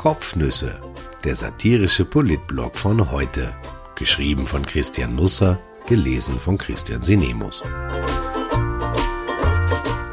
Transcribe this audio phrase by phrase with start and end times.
[0.00, 0.80] Kopfnüsse,
[1.24, 3.54] der satirische Politblog von heute.
[3.96, 7.62] Geschrieben von Christian Nusser, gelesen von Christian Sinemus.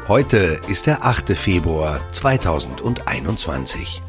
[0.06, 1.34] Heute ist der 8.
[1.34, 4.02] Februar 2021.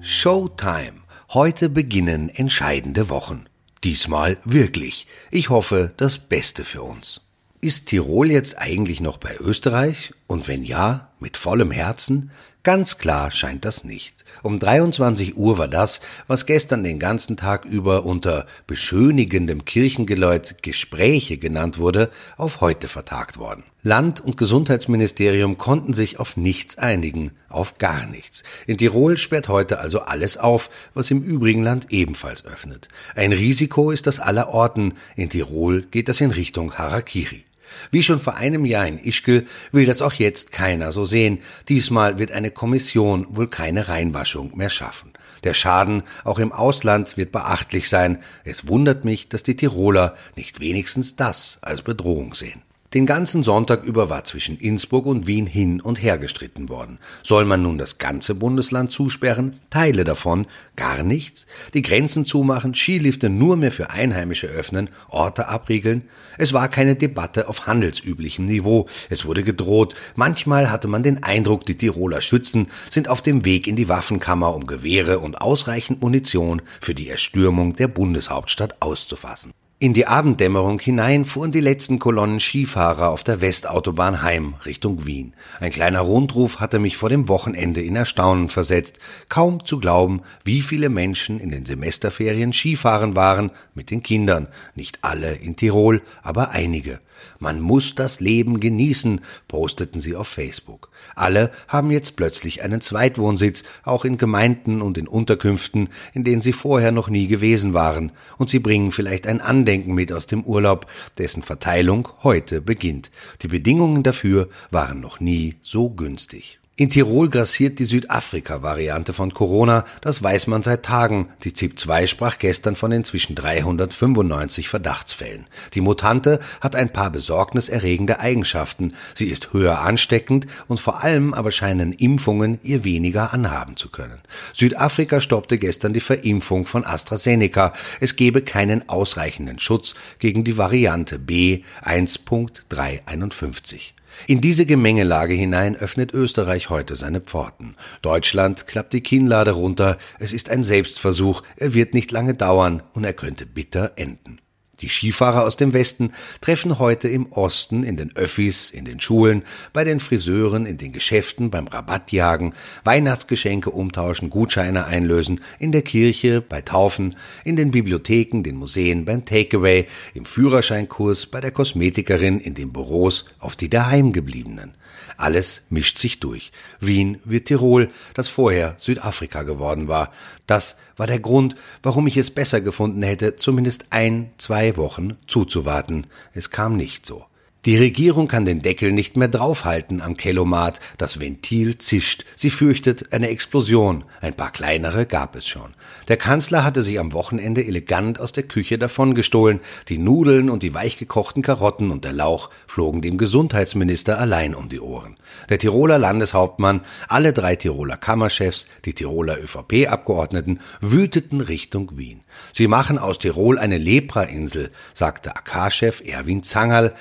[0.00, 0.94] Showtime.
[1.32, 3.47] Heute beginnen entscheidende Wochen.
[3.84, 5.06] Diesmal wirklich.
[5.30, 7.22] Ich hoffe, das Beste für uns.
[7.60, 10.12] Ist Tirol jetzt eigentlich noch bei Österreich?
[10.26, 12.30] Und wenn ja, mit vollem Herzen?
[12.62, 14.24] Ganz klar scheint das nicht.
[14.42, 21.38] Um 23 Uhr war das, was gestern den ganzen Tag über unter beschönigendem Kirchengeläut Gespräche
[21.38, 23.64] genannt wurde, auf heute vertagt worden.
[23.82, 28.42] Land- und Gesundheitsministerium konnten sich auf nichts einigen, auf gar nichts.
[28.66, 32.88] In Tirol sperrt heute also alles auf, was im übrigen Land ebenfalls öffnet.
[33.14, 34.94] Ein Risiko ist das aller Orten.
[35.16, 37.44] In Tirol geht das in Richtung Harakiri.
[37.90, 41.40] Wie schon vor einem Jahr in Ischgl will das auch jetzt keiner so sehen.
[41.68, 45.12] Diesmal wird eine Kommission wohl keine Reinwaschung mehr schaffen.
[45.44, 48.18] Der Schaden auch im Ausland wird beachtlich sein.
[48.44, 52.62] Es wundert mich, dass die Tiroler nicht wenigstens das als Bedrohung sehen.
[52.94, 56.98] Den ganzen Sonntag über war zwischen Innsbruck und Wien hin und her gestritten worden.
[57.22, 59.60] Soll man nun das ganze Bundesland zusperren?
[59.68, 60.46] Teile davon?
[60.74, 61.46] Gar nichts?
[61.74, 62.74] Die Grenzen zumachen?
[62.74, 64.88] Skilifte nur mehr für Einheimische öffnen?
[65.10, 66.04] Orte abriegeln?
[66.38, 68.86] Es war keine Debatte auf handelsüblichem Niveau.
[69.10, 69.94] Es wurde gedroht.
[70.16, 74.54] Manchmal hatte man den Eindruck, die Tiroler Schützen sind auf dem Weg in die Waffenkammer,
[74.54, 79.52] um Gewehre und ausreichend Munition für die Erstürmung der Bundeshauptstadt auszufassen.
[79.80, 85.34] In die Abenddämmerung hinein fuhren die letzten Kolonnen Skifahrer auf der Westautobahn heim Richtung Wien.
[85.60, 88.98] Ein kleiner Rundruf hatte mich vor dem Wochenende in Erstaunen versetzt.
[89.28, 94.48] Kaum zu glauben, wie viele Menschen in den Semesterferien Skifahren waren mit den Kindern.
[94.74, 96.98] Nicht alle in Tirol, aber einige.
[97.38, 100.90] Man muss das Leben genießen, posteten sie auf Facebook.
[101.14, 106.52] Alle haben jetzt plötzlich einen Zweitwohnsitz, auch in Gemeinden und in Unterkünften, in denen sie
[106.52, 110.86] vorher noch nie gewesen waren, und sie bringen vielleicht ein Andenken mit aus dem Urlaub,
[111.18, 113.10] dessen Verteilung heute beginnt.
[113.42, 116.58] Die Bedingungen dafür waren noch nie so günstig.
[116.80, 121.28] In Tirol grassiert die Südafrika-Variante von Corona, das weiß man seit Tagen.
[121.42, 125.48] Die ZIP-2 sprach gestern von inzwischen 395 Verdachtsfällen.
[125.74, 128.94] Die Mutante hat ein paar besorgniserregende Eigenschaften.
[129.14, 134.20] Sie ist höher ansteckend und vor allem aber scheinen Impfungen ihr weniger anhaben zu können.
[134.54, 137.72] Südafrika stoppte gestern die Verimpfung von AstraZeneca.
[137.98, 143.97] Es gebe keinen ausreichenden Schutz gegen die Variante B 1.351.
[144.26, 147.76] In diese Gemengelage hinein öffnet Österreich heute seine Pforten.
[148.02, 149.96] Deutschland klappt die Kinnlade runter.
[150.18, 151.42] Es ist ein Selbstversuch.
[151.56, 154.40] Er wird nicht lange dauern und er könnte bitter enden.
[154.80, 159.42] Die Skifahrer aus dem Westen treffen heute im Osten, in den Öffis, in den Schulen,
[159.72, 166.40] bei den Friseuren, in den Geschäften, beim Rabattjagen, Weihnachtsgeschenke umtauschen, Gutscheine einlösen, in der Kirche,
[166.40, 172.54] bei Taufen, in den Bibliotheken, den Museen, beim Takeaway, im Führerscheinkurs, bei der Kosmetikerin, in
[172.54, 174.74] den Büros, auf die Daheimgebliebenen.
[175.16, 176.52] Alles mischt sich durch.
[176.78, 180.12] Wien wird Tirol, das vorher Südafrika geworden war.
[180.46, 186.06] Das war der Grund, warum ich es besser gefunden hätte, zumindest ein, zwei Wochen zuzuwarten.
[186.34, 187.24] Es kam nicht so.
[187.64, 193.12] Die Regierung kann den Deckel nicht mehr draufhalten am Kellomat, das Ventil zischt, sie fürchtet
[193.12, 195.74] eine Explosion, ein paar kleinere gab es schon.
[196.06, 199.58] Der Kanzler hatte sich am Wochenende elegant aus der Küche davongestohlen,
[199.88, 204.80] die Nudeln und die weichgekochten Karotten und der Lauch flogen dem Gesundheitsminister allein um die
[204.80, 205.16] Ohren.
[205.48, 212.20] Der Tiroler Landeshauptmann, alle drei Tiroler Kammerchefs, die Tiroler ÖVP-Abgeordneten wüteten Richtung Wien.
[212.52, 216.94] Sie machen aus Tirol eine Leprainsel, sagte AK-Chef Erwin Zangerl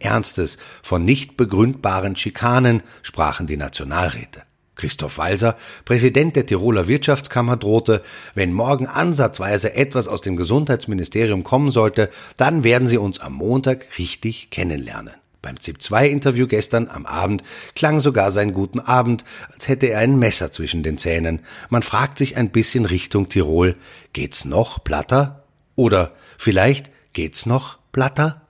[0.00, 0.58] Ernstes.
[0.82, 4.42] Von nicht begründbaren Schikanen sprachen die Nationalräte.
[4.74, 8.02] Christoph Walser, Präsident der Tiroler Wirtschaftskammer, drohte,
[8.34, 13.86] wenn morgen ansatzweise etwas aus dem Gesundheitsministerium kommen sollte, dann werden sie uns am Montag
[13.98, 15.14] richtig kennenlernen.
[15.42, 17.42] Beim ZIP-2-Interview gestern am Abend
[17.74, 21.40] klang sogar sein Guten Abend, als hätte er ein Messer zwischen den Zähnen.
[21.68, 23.76] Man fragt sich ein bisschen Richtung Tirol,
[24.12, 25.44] geht's noch platter?
[25.74, 28.41] Oder vielleicht geht's noch platter?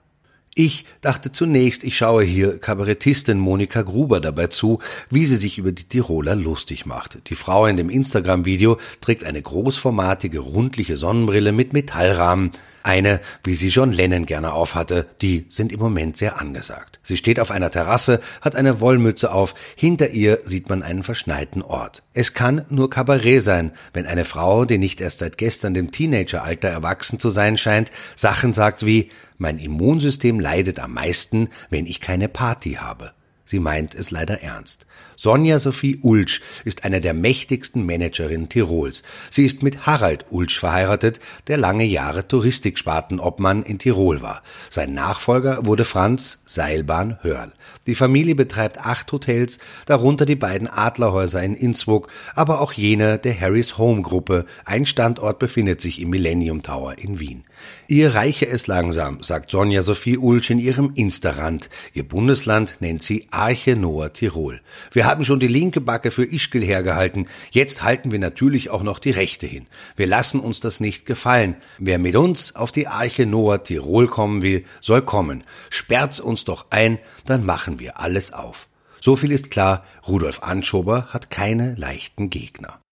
[0.55, 4.77] Ich dachte zunächst, ich schaue hier Kabarettistin Monika Gruber dabei zu,
[5.09, 7.17] wie sie sich über die Tiroler lustig macht.
[7.29, 12.51] Die Frau in dem Instagram-Video trägt eine großformatige, rundliche Sonnenbrille mit Metallrahmen.
[12.83, 16.99] Eine, wie sie John Lennon gerne aufhatte, die sind im Moment sehr angesagt.
[17.01, 21.61] Sie steht auf einer Terrasse, hat eine Wollmütze auf, hinter ihr sieht man einen verschneiten
[21.61, 22.03] Ort.
[22.13, 26.67] Es kann nur Kabarett sein, wenn eine Frau, die nicht erst seit gestern dem Teenageralter
[26.67, 32.27] erwachsen zu sein scheint, Sachen sagt wie, mein Immunsystem leidet am meisten, wenn ich keine
[32.27, 33.13] Party habe.
[33.45, 34.85] Sie meint es leider ernst.
[35.15, 39.03] Sonja Sophie Ulsch ist eine der mächtigsten Managerinnen Tirols.
[39.29, 44.41] Sie ist mit Harald Ulsch verheiratet, der lange Jahre Touristikspartenobmann in Tirol war.
[44.69, 47.53] Sein Nachfolger wurde Franz Seilbahn Hörl.
[47.87, 53.39] Die Familie betreibt acht Hotels, darunter die beiden Adlerhäuser in Innsbruck, aber auch jene der
[53.39, 54.45] Harrys Home Gruppe.
[54.65, 57.43] Ein Standort befindet sich im Millennium Tower in Wien.
[57.87, 61.69] Ihr reiche es langsam, sagt Sonja Sophie Ulsch in ihrem Insta-Rand.
[61.93, 64.61] Ihr Bundesland nennt sie Arche Noah Tirol.
[64.91, 67.27] Wir haben schon die linke Backe für Ischgl hergehalten.
[67.51, 69.67] Jetzt halten wir natürlich auch noch die rechte hin.
[69.95, 71.55] Wir lassen uns das nicht gefallen.
[71.79, 75.43] Wer mit uns auf die Arche Noah Tirol kommen will, soll kommen.
[75.69, 78.67] Sperrt's uns doch ein, dann machen wir alles auf.
[79.01, 82.82] So viel ist klar, Rudolf Anschober hat keine leichten Gegner.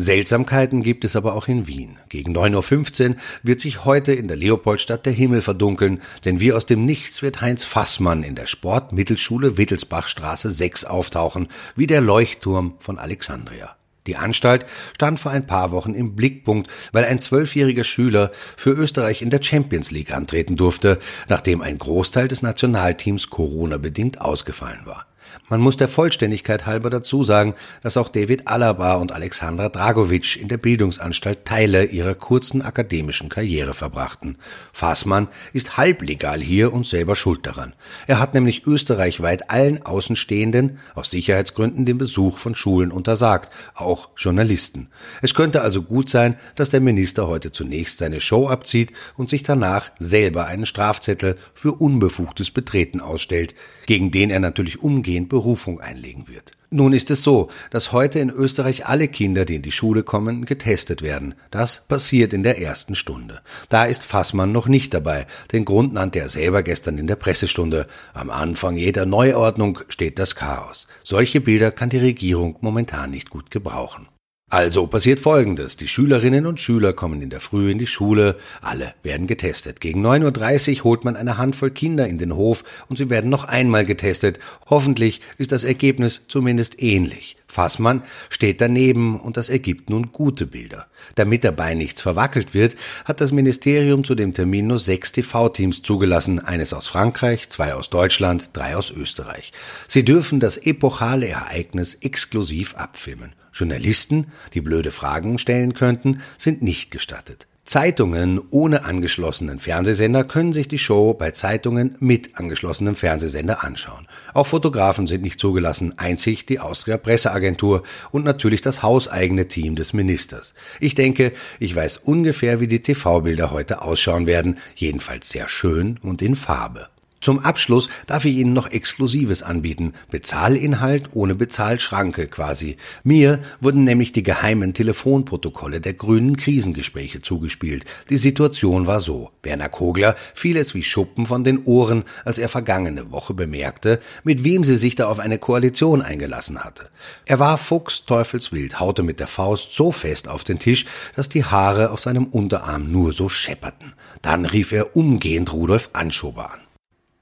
[0.00, 1.98] Seltsamkeiten gibt es aber auch in Wien.
[2.08, 6.66] Gegen 9.15 Uhr wird sich heute in der Leopoldstadt der Himmel verdunkeln, denn wie aus
[6.66, 12.98] dem Nichts wird Heinz Fassmann in der Sportmittelschule Wittelsbachstraße 6 auftauchen, wie der Leuchtturm von
[12.98, 13.76] Alexandria.
[14.06, 14.64] Die Anstalt
[14.94, 19.42] stand vor ein paar Wochen im Blickpunkt, weil ein zwölfjähriger Schüler für Österreich in der
[19.42, 20.98] Champions League antreten durfte,
[21.28, 25.06] nachdem ein Großteil des Nationalteams Corona-bedingt ausgefallen war.
[25.48, 30.48] Man muss der Vollständigkeit halber dazu sagen, dass auch David Alaba und Alexandra Dragovic in
[30.48, 34.38] der Bildungsanstalt Teile ihrer kurzen akademischen Karriere verbrachten.
[34.72, 37.74] Fassmann ist halblegal hier und selber schuld daran.
[38.06, 44.88] Er hat nämlich österreichweit allen Außenstehenden aus Sicherheitsgründen den Besuch von Schulen untersagt, auch Journalisten.
[45.22, 49.42] Es könnte also gut sein, dass der Minister heute zunächst seine Show abzieht und sich
[49.42, 53.54] danach selber einen Strafzettel für unbefugtes Betreten ausstellt,
[53.86, 54.82] gegen den er natürlich
[55.20, 56.52] umgehend Berufung einlegen wird.
[56.70, 60.44] Nun ist es so, dass heute in Österreich alle Kinder, die in die Schule kommen,
[60.44, 61.34] getestet werden.
[61.50, 63.40] Das passiert in der ersten Stunde.
[63.68, 65.26] Da ist Fassmann noch nicht dabei.
[65.52, 67.86] Den Grund nannte er selber gestern in der Pressestunde.
[68.14, 70.86] Am Anfang jeder Neuordnung steht das Chaos.
[71.02, 74.06] Solche Bilder kann die Regierung momentan nicht gut gebrauchen.
[74.52, 75.76] Also passiert Folgendes.
[75.76, 78.36] Die Schülerinnen und Schüler kommen in der Früh in die Schule.
[78.60, 79.80] Alle werden getestet.
[79.80, 83.44] Gegen 9.30 Uhr holt man eine Handvoll Kinder in den Hof und sie werden noch
[83.44, 84.40] einmal getestet.
[84.68, 87.36] Hoffentlich ist das Ergebnis zumindest ähnlich.
[87.46, 90.88] Fassmann steht daneben und das ergibt nun gute Bilder.
[91.14, 92.74] Damit dabei nichts verwackelt wird,
[93.04, 97.88] hat das Ministerium zu dem Termin nur sechs TV-Teams zugelassen, eines aus Frankreich, zwei aus
[97.88, 99.52] Deutschland, drei aus Österreich.
[99.86, 103.32] Sie dürfen das epochale Ereignis exklusiv abfilmen.
[103.52, 107.46] Journalisten, die blöde Fragen stellen könnten, sind nicht gestattet.
[107.70, 114.08] Zeitungen ohne angeschlossenen Fernsehsender können sich die Show bei Zeitungen mit angeschlossenem Fernsehsender anschauen.
[114.34, 119.92] Auch Fotografen sind nicht zugelassen, einzig die Austria Presseagentur und natürlich das hauseigene Team des
[119.92, 120.54] Ministers.
[120.80, 126.22] Ich denke, ich weiß ungefähr, wie die TV-Bilder heute ausschauen werden, jedenfalls sehr schön und
[126.22, 126.88] in Farbe.
[127.20, 129.92] Zum Abschluss darf ich Ihnen noch Exklusives anbieten.
[130.10, 132.78] Bezahlinhalt ohne Bezahlschranke quasi.
[133.04, 137.84] Mir wurden nämlich die geheimen Telefonprotokolle der grünen Krisengespräche zugespielt.
[138.08, 139.32] Die Situation war so.
[139.42, 144.42] Werner Kogler fiel es wie Schuppen von den Ohren, als er vergangene Woche bemerkte, mit
[144.42, 146.88] wem sie sich da auf eine Koalition eingelassen hatte.
[147.26, 150.86] Er war fuchsteufelswild, haute mit der Faust so fest auf den Tisch,
[151.16, 153.92] dass die Haare auf seinem Unterarm nur so schepperten.
[154.22, 156.60] Dann rief er umgehend Rudolf Anschober an.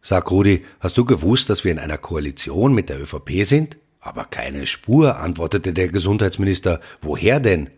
[0.01, 3.79] Sag Rudi, hast du gewusst, dass wir in einer Koalition mit der ÖVP sind?
[4.01, 6.81] Aber keine Spur, antwortete der Gesundheitsminister.
[7.01, 7.71] Woher denn?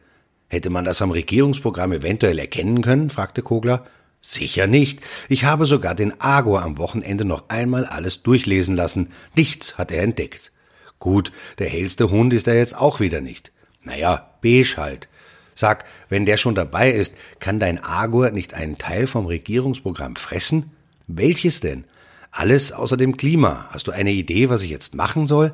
[0.48, 3.08] Hätte man das am Regierungsprogramm eventuell erkennen können?
[3.08, 3.86] fragte Kogler.
[4.20, 5.00] Sicher nicht.
[5.30, 9.12] Ich habe sogar den Agor am Wochenende noch einmal alles durchlesen lassen.
[9.34, 10.52] Nichts hat er entdeckt.
[10.98, 13.50] Gut, der hellste Hund ist er jetzt auch wieder nicht.
[13.82, 15.08] Naja, beige halt.
[15.54, 20.72] Sag, wenn der schon dabei ist, kann dein Agor nicht einen Teil vom Regierungsprogramm fressen?
[21.06, 21.84] Welches denn?
[22.30, 23.68] Alles außer dem Klima.
[23.70, 25.52] Hast du eine Idee, was ich jetzt machen soll?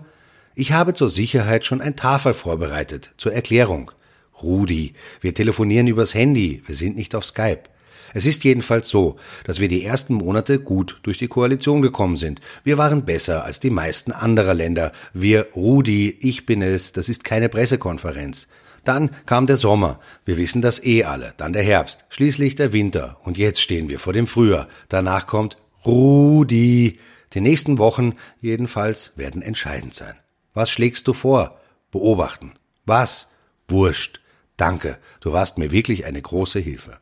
[0.54, 3.90] Ich habe zur Sicherheit schon ein Tafel vorbereitet, zur Erklärung.
[4.42, 7.62] Rudi, wir telefonieren übers Handy, wir sind nicht auf Skype.
[8.14, 12.40] Es ist jedenfalls so, dass wir die ersten Monate gut durch die Koalition gekommen sind.
[12.64, 14.92] Wir waren besser als die meisten anderer Länder.
[15.12, 18.48] Wir, Rudi, ich bin es, das ist keine Pressekonferenz.
[18.84, 23.18] Dann kam der Sommer, wir wissen das eh alle, dann der Herbst, schließlich der Winter
[23.24, 24.68] und jetzt stehen wir vor dem Frühjahr.
[24.88, 26.98] Danach kommt Rudi,
[27.32, 30.14] die nächsten Wochen jedenfalls werden entscheidend sein.
[30.54, 31.60] Was schlägst du vor?
[31.90, 32.54] Beobachten.
[32.86, 33.30] Was?
[33.68, 34.20] Wurscht.
[34.56, 36.98] Danke, du warst mir wirklich eine große Hilfe.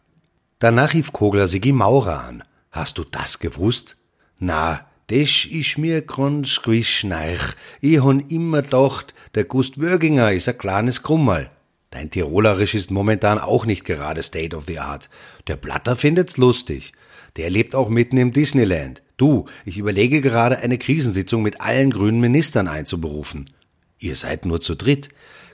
[0.58, 2.42] Danach rief Kogler Sigi Maurer an.
[2.70, 3.96] Hast du das gewusst?
[4.38, 7.42] Na, das ist mir ganz gewiss neich.
[7.80, 11.50] Ich han immer gedacht, der Gust Wöginger is ein kleines Krummerl.
[11.90, 15.10] Dein Tirolerisch ist momentan auch nicht gerade State of the Art.
[15.46, 16.92] Der Blatter findet's lustig.
[17.36, 19.02] Der lebt auch mitten im Disneyland.
[19.16, 23.50] Du, ich überlege gerade eine Krisensitzung mit allen grünen Ministern einzuberufen.
[23.98, 25.08] Ihr seid nur zu dritt.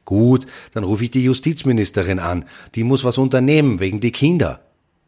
[0.04, 2.44] Gut, dann rufe ich die Justizministerin an.
[2.74, 4.60] Die muss was unternehmen wegen die Kinder.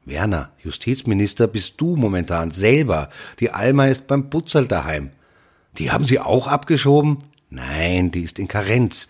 [0.05, 3.09] Werner, Justizminister bist du momentan selber.
[3.41, 5.11] Die Alma ist beim Putzerl daheim.
[5.79, 7.19] Die haben sie auch abgeschoben?
[7.51, 9.09] Nein, die ist in Karenz.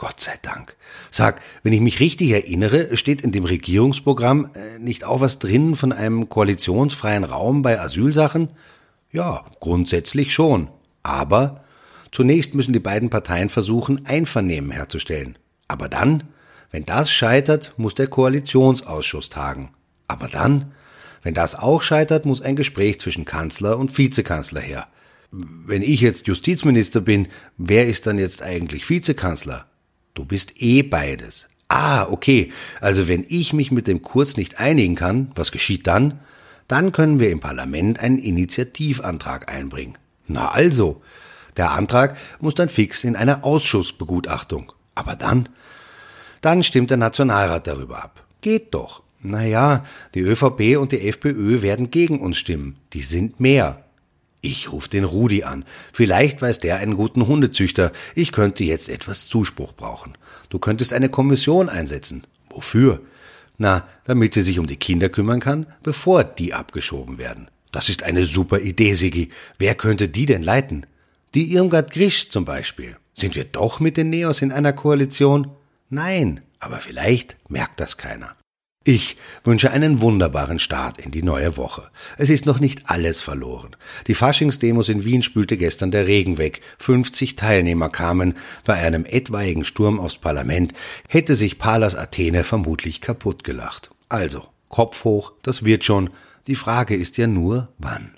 [0.00, 0.76] Gott sei Dank.
[1.10, 5.74] Sag, wenn ich mich richtig erinnere, steht in dem Regierungsprogramm äh, nicht auch was drin
[5.74, 8.48] von einem koalitionsfreien Raum bei Asylsachen?
[9.12, 10.70] Ja, grundsätzlich schon.
[11.02, 11.64] Aber
[12.12, 15.36] zunächst müssen die beiden Parteien versuchen, Einvernehmen herzustellen.
[15.68, 16.22] Aber dann,
[16.70, 19.74] wenn das scheitert, muss der Koalitionsausschuss tagen.
[20.08, 20.72] Aber dann,
[21.22, 24.88] wenn das auch scheitert, muss ein Gespräch zwischen Kanzler und Vizekanzler her.
[25.30, 27.28] Wenn ich jetzt Justizminister bin,
[27.58, 29.66] wer ist dann jetzt eigentlich Vizekanzler?
[30.14, 31.48] Du bist eh beides.
[31.68, 32.52] Ah, okay.
[32.80, 36.20] Also wenn ich mich mit dem Kurz nicht einigen kann, was geschieht dann?
[36.68, 39.98] Dann können wir im Parlament einen Initiativantrag einbringen.
[40.26, 41.02] Na also,
[41.56, 44.72] der Antrag muss dann fix in einer Ausschussbegutachtung.
[44.94, 45.48] Aber dann?
[46.40, 48.24] Dann stimmt der Nationalrat darüber ab.
[48.40, 49.02] Geht doch.
[49.22, 52.76] Naja, die ÖVP und die FPÖ werden gegen uns stimmen.
[52.94, 53.84] Die sind mehr.
[54.42, 55.64] Ich ruf den Rudi an.
[55.92, 57.92] Vielleicht weiß der einen guten Hundezüchter.
[58.14, 60.16] Ich könnte jetzt etwas Zuspruch brauchen.
[60.48, 62.26] Du könntest eine Kommission einsetzen.
[62.48, 63.00] Wofür?
[63.58, 67.48] Na, damit sie sich um die Kinder kümmern kann, bevor die abgeschoben werden.
[67.72, 69.30] Das ist eine super Idee, Sigi.
[69.58, 70.86] Wer könnte die denn leiten?
[71.34, 72.96] Die Irmgard Grisch zum Beispiel.
[73.12, 75.50] Sind wir doch mit den Neos in einer Koalition?
[75.90, 78.34] Nein, aber vielleicht merkt das keiner.
[78.92, 81.92] Ich wünsche einen wunderbaren Start in die neue Woche.
[82.18, 83.76] Es ist noch nicht alles verloren.
[84.08, 86.60] Die Faschingsdemos in Wien spülte gestern der Regen weg.
[86.80, 88.34] 50 Teilnehmer kamen.
[88.64, 90.72] Bei einem etwaigen Sturm aufs Parlament
[91.06, 93.92] hätte sich Palas Athene vermutlich kaputt gelacht.
[94.08, 96.10] Also, Kopf hoch, das wird schon.
[96.48, 98.16] Die Frage ist ja nur, wann.